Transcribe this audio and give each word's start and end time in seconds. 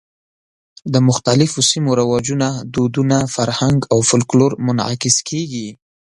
د 0.93 0.95
مختلفو 1.09 1.59
سیمو 1.71 1.91
رواجونه، 1.99 2.47
دودونه، 2.73 3.17
فرهنګ 3.35 3.79
او 3.91 3.97
فولکلور 4.09 4.51
منعکس 4.65 5.17
کېږي. 5.29 5.67